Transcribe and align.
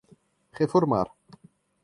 reformar 0.59 1.13